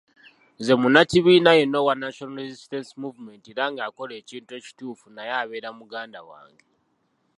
Nze 0.59 0.73
munnakibiina 0.81 1.51
yenna 1.59 1.77
owa 1.83 1.93
National 2.03 2.39
Resistance 2.45 2.91
Movement 3.03 3.43
era 3.51 3.63
ng'akola 3.71 4.13
ekintu 4.21 4.51
ekituufu 4.59 5.07
naye 5.11 5.31
abeera 5.41 5.69
muganda 5.79 6.19
wange. 6.29 6.65